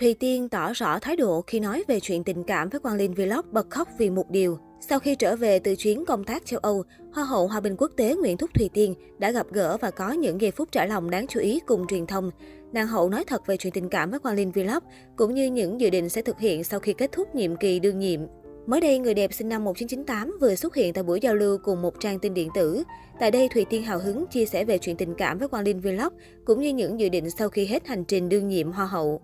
Thùy 0.00 0.14
Tiên 0.14 0.48
tỏ 0.48 0.72
rõ 0.72 0.98
thái 0.98 1.16
độ 1.16 1.42
khi 1.46 1.60
nói 1.60 1.84
về 1.88 2.00
chuyện 2.00 2.24
tình 2.24 2.44
cảm 2.44 2.68
với 2.68 2.80
Quang 2.80 2.96
Linh 2.96 3.14
Vlog 3.14 3.44
bật 3.52 3.70
khóc 3.70 3.88
vì 3.98 4.10
một 4.10 4.30
điều. 4.30 4.58
Sau 4.88 4.98
khi 4.98 5.14
trở 5.14 5.36
về 5.36 5.58
từ 5.58 5.74
chuyến 5.76 6.04
công 6.04 6.24
tác 6.24 6.46
châu 6.46 6.60
Âu, 6.62 6.84
Hoa 7.12 7.24
hậu 7.24 7.48
Hòa 7.48 7.60
bình 7.60 7.76
quốc 7.78 7.90
tế 7.96 8.14
Nguyễn 8.14 8.36
Thúc 8.36 8.50
Thùy 8.54 8.70
Tiên 8.74 8.94
đã 9.18 9.30
gặp 9.30 9.46
gỡ 9.50 9.76
và 9.80 9.90
có 9.90 10.12
những 10.12 10.40
giây 10.40 10.50
phút 10.50 10.72
trả 10.72 10.86
lòng 10.86 11.10
đáng 11.10 11.26
chú 11.26 11.40
ý 11.40 11.60
cùng 11.66 11.86
truyền 11.86 12.06
thông. 12.06 12.30
Nàng 12.72 12.86
hậu 12.86 13.08
nói 13.08 13.24
thật 13.26 13.46
về 13.46 13.56
chuyện 13.56 13.72
tình 13.72 13.88
cảm 13.88 14.10
với 14.10 14.20
Quang 14.20 14.36
Linh 14.36 14.52
Vlog, 14.52 14.82
cũng 15.16 15.34
như 15.34 15.46
những 15.46 15.80
dự 15.80 15.90
định 15.90 16.08
sẽ 16.08 16.22
thực 16.22 16.38
hiện 16.38 16.64
sau 16.64 16.80
khi 16.80 16.92
kết 16.92 17.12
thúc 17.12 17.34
nhiệm 17.34 17.56
kỳ 17.56 17.78
đương 17.78 17.98
nhiệm. 17.98 18.20
Mới 18.66 18.80
đây, 18.80 18.98
người 18.98 19.14
đẹp 19.14 19.34
sinh 19.34 19.48
năm 19.48 19.64
1998 19.64 20.36
vừa 20.40 20.54
xuất 20.54 20.74
hiện 20.74 20.92
tại 20.92 21.04
buổi 21.04 21.20
giao 21.20 21.34
lưu 21.34 21.58
cùng 21.58 21.82
một 21.82 22.00
trang 22.00 22.18
tin 22.18 22.34
điện 22.34 22.48
tử. 22.54 22.82
Tại 23.20 23.30
đây, 23.30 23.48
Thùy 23.54 23.64
Tiên 23.70 23.82
hào 23.82 23.98
hứng 23.98 24.26
chia 24.26 24.44
sẻ 24.44 24.64
về 24.64 24.78
chuyện 24.78 24.96
tình 24.96 25.14
cảm 25.14 25.38
với 25.38 25.48
Quang 25.48 25.64
Linh 25.64 25.80
Vlog, 25.80 26.12
cũng 26.44 26.60
như 26.60 26.68
những 26.68 27.00
dự 27.00 27.08
định 27.08 27.30
sau 27.30 27.48
khi 27.48 27.66
hết 27.66 27.86
hành 27.86 28.04
trình 28.04 28.28
đương 28.28 28.48
nhiệm 28.48 28.72
Hoa 28.72 28.86
hậu. 28.86 29.20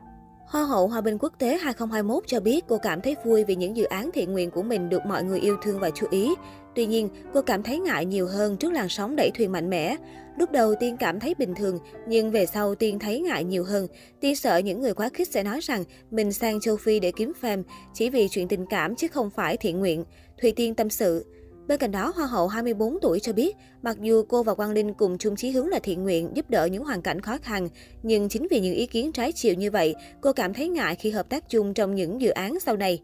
Hoa 0.47 0.65
hậu 0.65 0.89
Hòa 0.89 1.01
bình 1.01 1.19
quốc 1.21 1.33
tế 1.39 1.59
2021 1.59 2.25
cho 2.27 2.41
biết 2.41 2.65
cô 2.69 2.79
cảm 2.79 3.01
thấy 3.01 3.17
vui 3.25 3.45
vì 3.45 3.55
những 3.57 3.77
dự 3.77 3.85
án 3.85 4.11
thiện 4.15 4.33
nguyện 4.33 4.51
của 4.51 4.63
mình 4.63 4.89
được 4.89 5.07
mọi 5.07 5.25
người 5.25 5.41
yêu 5.41 5.57
thương 5.63 5.81
và 5.81 5.91
chú 5.91 6.07
ý. 6.11 6.35
Tuy 6.75 6.87
nhiên, 6.87 7.09
cô 7.35 7.43
cảm 7.43 7.63
thấy 7.63 7.79
ngại 7.79 8.05
nhiều 8.05 8.27
hơn 8.27 8.57
trước 8.57 8.73
làn 8.73 8.89
sóng 8.89 9.17
đẩy 9.17 9.31
thuyền 9.35 9.53
mạnh 9.53 9.71
mẽ. 9.71 9.97
Lúc 10.39 10.53
đầu 10.53 10.75
Tiên 10.81 10.97
cảm 10.97 11.21
thấy 11.21 11.35
bình 11.39 11.55
thường, 11.55 11.79
nhưng 12.09 12.31
về 12.31 12.47
sau 12.47 12.75
Tiên 12.75 12.99
thấy 12.99 13.21
ngại 13.21 13.45
nhiều 13.45 13.65
hơn. 13.65 13.87
Tiên 14.21 14.37
sợ 14.37 14.57
những 14.57 14.81
người 14.81 14.95
quá 14.95 15.09
khích 15.15 15.29
sẽ 15.29 15.43
nói 15.43 15.61
rằng 15.63 15.85
mình 16.11 16.33
sang 16.33 16.61
châu 16.61 16.77
Phi 16.77 17.01
để 17.01 17.13
kiếm 17.17 17.33
fame, 17.41 17.63
chỉ 17.95 18.11
vì 18.11 18.29
chuyện 18.29 18.49
tình 18.49 18.67
cảm 18.67 18.95
chứ 18.95 19.09
không 19.09 19.31
phải 19.31 19.57
thiện 19.57 19.79
nguyện. 19.79 20.05
Thùy 20.43 20.53
Tiên 20.53 20.75
tâm 20.75 20.91
sự. 20.91 21.25
Bên 21.69 21.79
cạnh 21.79 21.93
đó, 21.93 22.13
Hoa 22.17 22.27
hậu 22.27 22.49
24 22.49 22.99
tuổi 23.03 23.21
cho 23.21 23.33
biết, 23.33 23.57
mặc 23.83 23.97
dù 24.01 24.23
cô 24.29 24.43
và 24.43 24.55
Quang 24.55 24.71
Linh 24.71 24.95
cùng 24.95 25.19
chung 25.19 25.37
chí 25.37 25.51
hướng 25.51 25.69
là 25.69 25.79
thiện 25.79 26.03
nguyện 26.03 26.31
giúp 26.35 26.51
đỡ 26.51 26.67
những 26.67 26.85
hoàn 26.85 27.03
cảnh 27.03 27.21
khó 27.21 27.39
khăn, 27.43 27.69
nhưng 28.03 28.29
chính 28.29 28.47
vì 28.51 28.61
những 28.61 28.75
ý 28.75 28.87
kiến 28.87 29.13
trái 29.13 29.33
chiều 29.33 29.55
như 29.55 29.71
vậy, 29.71 29.95
cô 30.21 30.33
cảm 30.33 30.55
thấy 30.55 30.69
ngại 30.69 30.95
khi 30.95 31.11
hợp 31.11 31.29
tác 31.29 31.51
chung 31.51 31.75
trong 31.75 31.95
những 31.95 32.21
dự 32.21 32.31
án 32.31 32.61
sau 32.61 32.77
này. 32.77 33.03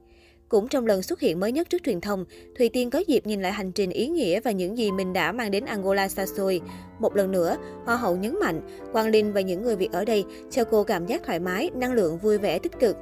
Cũng 0.48 0.68
trong 0.68 0.86
lần 0.86 1.02
xuất 1.02 1.20
hiện 1.20 1.40
mới 1.40 1.52
nhất 1.52 1.70
trước 1.70 1.82
truyền 1.84 2.00
thông, 2.00 2.24
Thùy 2.58 2.68
Tiên 2.68 2.90
có 2.90 3.02
dịp 3.06 3.26
nhìn 3.26 3.42
lại 3.42 3.52
hành 3.52 3.72
trình 3.72 3.90
ý 3.90 4.08
nghĩa 4.08 4.40
và 4.40 4.50
những 4.50 4.78
gì 4.78 4.92
mình 4.92 5.12
đã 5.12 5.32
mang 5.32 5.50
đến 5.50 5.64
Angola 5.64 6.08
xa 6.08 6.26
xôi. 6.26 6.60
Một 6.98 7.16
lần 7.16 7.32
nữa, 7.32 7.56
Hoa 7.84 7.96
hậu 7.96 8.16
nhấn 8.16 8.38
mạnh, 8.40 8.60
Quang 8.92 9.08
Linh 9.08 9.32
và 9.32 9.40
những 9.40 9.62
người 9.62 9.76
Việt 9.76 9.92
ở 9.92 10.04
đây 10.04 10.24
cho 10.50 10.64
cô 10.64 10.84
cảm 10.84 11.06
giác 11.06 11.22
thoải 11.24 11.40
mái, 11.40 11.70
năng 11.74 11.92
lượng 11.92 12.18
vui 12.18 12.38
vẻ 12.38 12.58
tích 12.58 12.80
cực. 12.80 12.96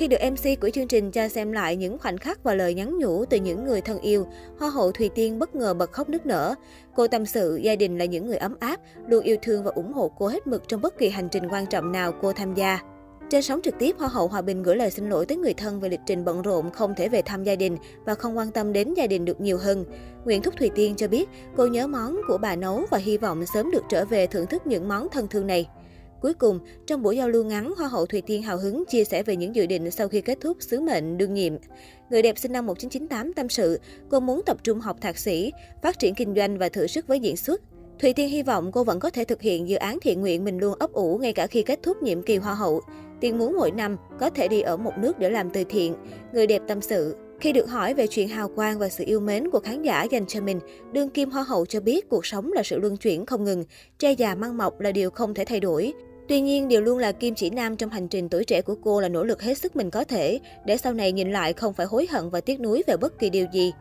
Khi 0.00 0.08
được 0.08 0.16
MC 0.30 0.60
của 0.60 0.70
chương 0.70 0.88
trình 0.88 1.10
cho 1.10 1.28
xem 1.28 1.52
lại 1.52 1.76
những 1.76 1.98
khoảnh 1.98 2.18
khắc 2.18 2.42
và 2.42 2.54
lời 2.54 2.74
nhắn 2.74 2.98
nhủ 2.98 3.24
từ 3.24 3.36
những 3.36 3.64
người 3.64 3.80
thân 3.80 4.00
yêu, 4.00 4.26
Hoa 4.58 4.70
hậu 4.70 4.92
Thùy 4.92 5.08
Tiên 5.08 5.38
bất 5.38 5.54
ngờ 5.54 5.74
bật 5.74 5.92
khóc 5.92 6.08
nức 6.08 6.26
nở. 6.26 6.54
Cô 6.96 7.08
tâm 7.08 7.26
sự 7.26 7.56
gia 7.62 7.76
đình 7.76 7.98
là 7.98 8.04
những 8.04 8.26
người 8.26 8.36
ấm 8.36 8.56
áp, 8.60 8.80
luôn 9.08 9.24
yêu 9.24 9.36
thương 9.42 9.64
và 9.64 9.70
ủng 9.74 9.92
hộ 9.92 10.10
cô 10.18 10.26
hết 10.26 10.46
mực 10.46 10.68
trong 10.68 10.80
bất 10.80 10.98
kỳ 10.98 11.08
hành 11.08 11.28
trình 11.28 11.48
quan 11.50 11.66
trọng 11.66 11.92
nào 11.92 12.12
cô 12.22 12.32
tham 12.32 12.54
gia. 12.54 12.78
Trên 13.30 13.42
sóng 13.42 13.60
trực 13.64 13.74
tiếp, 13.78 13.96
Hoa 13.98 14.08
hậu 14.08 14.28
Hòa 14.28 14.42
Bình 14.42 14.62
gửi 14.62 14.76
lời 14.76 14.90
xin 14.90 15.08
lỗi 15.08 15.26
tới 15.26 15.36
người 15.36 15.54
thân 15.54 15.80
về 15.80 15.88
lịch 15.88 16.00
trình 16.06 16.24
bận 16.24 16.42
rộn 16.42 16.70
không 16.70 16.94
thể 16.94 17.08
về 17.08 17.22
thăm 17.22 17.44
gia 17.44 17.56
đình 17.56 17.76
và 18.04 18.14
không 18.14 18.36
quan 18.36 18.50
tâm 18.50 18.72
đến 18.72 18.94
gia 18.94 19.06
đình 19.06 19.24
được 19.24 19.40
nhiều 19.40 19.58
hơn. 19.58 19.84
Nguyễn 20.24 20.42
Thúc 20.42 20.54
Thùy 20.58 20.70
Tiên 20.74 20.94
cho 20.96 21.08
biết 21.08 21.28
cô 21.56 21.66
nhớ 21.66 21.86
món 21.86 22.20
của 22.28 22.38
bà 22.38 22.56
nấu 22.56 22.84
và 22.90 22.98
hy 22.98 23.18
vọng 23.18 23.46
sớm 23.46 23.70
được 23.70 23.82
trở 23.88 24.04
về 24.04 24.26
thưởng 24.26 24.46
thức 24.46 24.66
những 24.66 24.88
món 24.88 25.08
thân 25.08 25.28
thương 25.28 25.46
này. 25.46 25.68
Cuối 26.20 26.34
cùng, 26.34 26.58
trong 26.86 27.02
buổi 27.02 27.16
giao 27.16 27.28
lưu 27.28 27.44
ngắn, 27.44 27.72
Hoa 27.78 27.88
hậu 27.88 28.06
Thùy 28.06 28.20
Tiên 28.20 28.42
hào 28.42 28.58
hứng 28.58 28.84
chia 28.88 29.04
sẻ 29.04 29.22
về 29.22 29.36
những 29.36 29.54
dự 29.54 29.66
định 29.66 29.90
sau 29.90 30.08
khi 30.08 30.20
kết 30.20 30.38
thúc 30.40 30.56
sứ 30.60 30.80
mệnh 30.80 31.18
đương 31.18 31.34
nhiệm. 31.34 31.52
Người 32.10 32.22
đẹp 32.22 32.38
sinh 32.38 32.52
năm 32.52 32.66
1998 32.66 33.32
tâm 33.32 33.48
sự, 33.48 33.80
cô 34.10 34.20
muốn 34.20 34.42
tập 34.46 34.56
trung 34.64 34.80
học 34.80 34.96
thạc 35.00 35.18
sĩ, 35.18 35.52
phát 35.82 35.98
triển 35.98 36.14
kinh 36.14 36.34
doanh 36.34 36.58
và 36.58 36.68
thử 36.68 36.86
sức 36.86 37.06
với 37.06 37.20
diễn 37.20 37.36
xuất. 37.36 37.60
Thùy 37.98 38.12
Tiên 38.12 38.28
hy 38.28 38.42
vọng 38.42 38.72
cô 38.72 38.84
vẫn 38.84 39.00
có 39.00 39.10
thể 39.10 39.24
thực 39.24 39.40
hiện 39.40 39.68
dự 39.68 39.76
án 39.76 39.98
thiện 40.02 40.20
nguyện 40.20 40.44
mình 40.44 40.58
luôn 40.58 40.74
ấp 40.78 40.92
ủ 40.92 41.18
ngay 41.18 41.32
cả 41.32 41.46
khi 41.46 41.62
kết 41.62 41.80
thúc 41.82 42.02
nhiệm 42.02 42.22
kỳ 42.22 42.36
Hoa 42.36 42.54
hậu. 42.54 42.80
Tiên 43.20 43.38
muốn 43.38 43.56
mỗi 43.56 43.70
năm 43.70 43.96
có 44.18 44.30
thể 44.30 44.48
đi 44.48 44.60
ở 44.60 44.76
một 44.76 44.92
nước 44.98 45.18
để 45.18 45.30
làm 45.30 45.50
từ 45.50 45.64
thiện. 45.64 45.94
Người 46.32 46.46
đẹp 46.46 46.62
tâm 46.68 46.80
sự, 46.80 47.16
khi 47.40 47.52
được 47.52 47.70
hỏi 47.70 47.94
về 47.94 48.06
chuyện 48.06 48.28
hào 48.28 48.48
quang 48.48 48.78
và 48.78 48.88
sự 48.88 49.04
yêu 49.06 49.20
mến 49.20 49.50
của 49.50 49.60
khán 49.60 49.82
giả 49.82 50.02
dành 50.02 50.26
cho 50.26 50.40
mình, 50.40 50.60
đương 50.92 51.10
kim 51.10 51.30
hoa 51.30 51.42
hậu 51.42 51.66
cho 51.66 51.80
biết 51.80 52.08
cuộc 52.08 52.26
sống 52.26 52.52
là 52.52 52.62
sự 52.62 52.78
luân 52.78 52.96
chuyển 52.96 53.26
không 53.26 53.44
ngừng, 53.44 53.64
tre 53.98 54.12
già 54.12 54.34
măng 54.34 54.56
mọc 54.56 54.80
là 54.80 54.92
điều 54.92 55.10
không 55.10 55.34
thể 55.34 55.44
thay 55.44 55.60
đổi. 55.60 55.92
Tuy 56.30 56.40
nhiên, 56.40 56.68
điều 56.68 56.80
luôn 56.80 56.98
là 56.98 57.12
kim 57.12 57.34
chỉ 57.34 57.50
nam 57.50 57.76
trong 57.76 57.90
hành 57.90 58.08
trình 58.08 58.28
tuổi 58.28 58.44
trẻ 58.44 58.62
của 58.62 58.74
cô 58.84 59.00
là 59.00 59.08
nỗ 59.08 59.24
lực 59.24 59.42
hết 59.42 59.58
sức 59.58 59.76
mình 59.76 59.90
có 59.90 60.04
thể, 60.04 60.40
để 60.64 60.76
sau 60.76 60.92
này 60.92 61.12
nhìn 61.12 61.32
lại 61.32 61.52
không 61.52 61.74
phải 61.74 61.86
hối 61.86 62.06
hận 62.10 62.30
và 62.30 62.40
tiếc 62.40 62.60
nuối 62.60 62.82
về 62.86 62.96
bất 62.96 63.18
kỳ 63.18 63.30
điều 63.30 63.46
gì. 63.52 63.72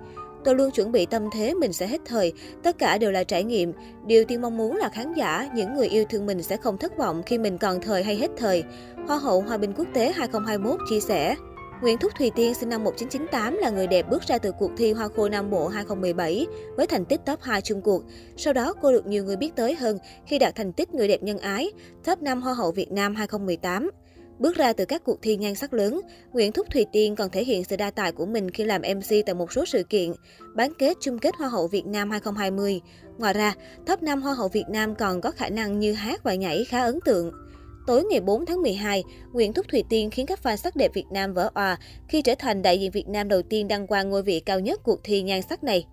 Tôi 0.45 0.55
luôn 0.55 0.71
chuẩn 0.71 0.91
bị 0.91 1.05
tâm 1.05 1.29
thế 1.33 1.53
mình 1.53 1.73
sẽ 1.73 1.87
hết 1.87 2.01
thời, 2.05 2.33
tất 2.63 2.77
cả 2.77 2.97
đều 2.97 3.11
là 3.11 3.23
trải 3.23 3.43
nghiệm. 3.43 3.73
Điều 4.05 4.25
tiên 4.25 4.41
mong 4.41 4.57
muốn 4.57 4.75
là 4.75 4.89
khán 4.89 5.13
giả, 5.13 5.49
những 5.55 5.73
người 5.73 5.87
yêu 5.87 6.05
thương 6.09 6.25
mình 6.25 6.41
sẽ 6.43 6.57
không 6.57 6.77
thất 6.77 6.97
vọng 6.97 7.23
khi 7.25 7.37
mình 7.37 7.57
còn 7.57 7.81
thời 7.81 8.03
hay 8.03 8.15
hết 8.15 8.31
thời. 8.37 8.63
Hoa 9.07 9.17
hậu 9.17 9.41
Hòa 9.41 9.57
bình 9.57 9.73
quốc 9.77 9.87
tế 9.93 10.11
2021 10.11 10.79
chia 10.89 10.99
sẻ. 10.99 11.35
Nguyễn 11.81 11.97
Thúc 11.97 12.11
Thùy 12.15 12.31
Tiên 12.35 12.53
sinh 12.53 12.69
năm 12.69 12.83
1998 12.83 13.57
là 13.57 13.69
người 13.69 13.87
đẹp 13.87 14.09
bước 14.09 14.23
ra 14.23 14.37
từ 14.37 14.51
cuộc 14.51 14.71
thi 14.77 14.91
Hoa 14.91 15.07
khôi 15.15 15.29
Nam 15.29 15.49
Bộ 15.49 15.67
2017 15.67 16.47
với 16.77 16.87
thành 16.87 17.05
tích 17.05 17.21
top 17.25 17.41
2 17.41 17.61
chung 17.61 17.81
cuộc. 17.81 18.03
Sau 18.37 18.53
đó 18.53 18.73
cô 18.81 18.91
được 18.91 19.07
nhiều 19.07 19.23
người 19.23 19.35
biết 19.35 19.55
tới 19.55 19.75
hơn 19.75 19.97
khi 20.25 20.39
đạt 20.39 20.55
thành 20.55 20.73
tích 20.73 20.93
người 20.93 21.07
đẹp 21.07 21.23
nhân 21.23 21.37
ái, 21.37 21.71
top 22.03 22.21
5 22.21 22.41
Hoa 22.41 22.53
hậu 22.53 22.71
Việt 22.71 22.91
Nam 22.91 23.15
2018. 23.15 23.89
Bước 24.39 24.55
ra 24.55 24.73
từ 24.73 24.85
các 24.85 25.03
cuộc 25.03 25.21
thi 25.21 25.37
nhan 25.37 25.55
sắc 25.55 25.73
lớn, 25.73 26.01
Nguyễn 26.33 26.51
Thúc 26.51 26.67
Thùy 26.71 26.85
Tiên 26.91 27.15
còn 27.15 27.29
thể 27.29 27.43
hiện 27.43 27.63
sự 27.63 27.75
đa 27.75 27.91
tài 27.91 28.11
của 28.11 28.25
mình 28.25 28.51
khi 28.51 28.63
làm 28.63 28.81
MC 28.81 29.25
tại 29.25 29.35
một 29.35 29.51
số 29.51 29.65
sự 29.65 29.83
kiện, 29.83 30.11
bán 30.55 30.73
kết 30.79 30.97
chung 31.01 31.19
kết 31.19 31.35
Hoa 31.35 31.49
hậu 31.49 31.67
Việt 31.67 31.85
Nam 31.85 32.11
2020. 32.11 32.81
Ngoài 33.17 33.33
ra, 33.33 33.53
top 33.85 34.03
5 34.03 34.21
Hoa 34.21 34.33
hậu 34.33 34.47
Việt 34.47 34.65
Nam 34.69 34.95
còn 34.95 35.21
có 35.21 35.31
khả 35.31 35.49
năng 35.49 35.79
như 35.79 35.93
hát 35.93 36.23
và 36.23 36.35
nhảy 36.35 36.65
khá 36.65 36.83
ấn 36.83 36.99
tượng. 37.05 37.31
Tối 37.89 38.03
ngày 38.03 38.19
4 38.19 38.45
tháng 38.45 38.61
12, 38.61 39.03
Nguyễn 39.33 39.53
Thúc 39.53 39.65
Thùy 39.71 39.83
Tiên 39.89 40.09
khiến 40.09 40.25
các 40.25 40.39
fan 40.43 40.55
sắc 40.55 40.75
đẹp 40.75 40.93
Việt 40.93 41.05
Nam 41.11 41.33
vỡ 41.33 41.49
òa 41.53 41.77
khi 42.07 42.21
trở 42.21 42.35
thành 42.39 42.61
đại 42.61 42.79
diện 42.79 42.91
Việt 42.91 43.07
Nam 43.07 43.27
đầu 43.27 43.41
tiên 43.41 43.67
đăng 43.67 43.87
quang 43.87 44.09
ngôi 44.09 44.23
vị 44.23 44.39
cao 44.39 44.59
nhất 44.59 44.81
cuộc 44.83 44.99
thi 45.03 45.21
nhan 45.21 45.41
sắc 45.41 45.63
này. 45.63 45.85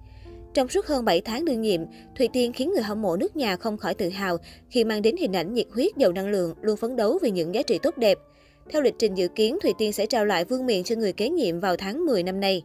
Trong 0.54 0.68
suốt 0.68 0.86
hơn 0.86 1.04
7 1.04 1.20
tháng 1.20 1.44
đương 1.44 1.60
nhiệm, 1.60 1.80
Thùy 2.18 2.28
Tiên 2.32 2.52
khiến 2.52 2.72
người 2.72 2.82
hâm 2.82 3.02
mộ 3.02 3.16
nước 3.16 3.36
nhà 3.36 3.56
không 3.56 3.76
khỏi 3.76 3.94
tự 3.94 4.08
hào 4.08 4.36
khi 4.68 4.84
mang 4.84 5.02
đến 5.02 5.16
hình 5.16 5.36
ảnh 5.36 5.54
nhiệt 5.54 5.66
huyết 5.74 5.96
giàu 5.96 6.12
năng 6.12 6.28
lượng, 6.28 6.54
luôn 6.60 6.76
phấn 6.76 6.96
đấu 6.96 7.18
vì 7.22 7.30
những 7.30 7.54
giá 7.54 7.62
trị 7.62 7.78
tốt 7.82 7.98
đẹp. 7.98 8.18
Theo 8.70 8.82
lịch 8.82 8.94
trình 8.98 9.14
dự 9.14 9.28
kiến, 9.28 9.58
Thùy 9.62 9.72
Tiên 9.78 9.92
sẽ 9.92 10.06
trao 10.06 10.24
lại 10.24 10.44
vương 10.44 10.66
miện 10.66 10.84
cho 10.84 10.96
người 10.96 11.12
kế 11.12 11.28
nhiệm 11.28 11.60
vào 11.60 11.76
tháng 11.76 12.06
10 12.06 12.22
năm 12.22 12.40
nay. 12.40 12.62